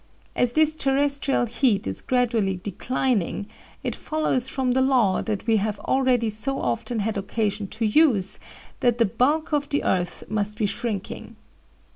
As 0.35 0.53
this 0.53 0.75
terrestrial 0.75 1.45
heat 1.45 1.85
is 1.85 2.01
gradually 2.01 2.55
declining, 2.63 3.45
it 3.83 3.95
follows 3.95 4.47
from 4.47 4.71
the 4.71 4.81
law 4.81 5.21
that 5.21 5.45
we 5.45 5.57
have 5.57 5.79
already 5.81 6.27
so 6.27 6.59
often 6.59 6.97
had 6.97 7.17
occasion 7.17 7.67
to 7.67 7.85
use 7.85 8.39
that 8.79 8.97
the 8.97 9.05
bulk 9.05 9.53
of 9.53 9.69
the 9.69 9.83
earth 9.83 10.23
must 10.27 10.57
be 10.57 10.65
shrinking. 10.65 11.35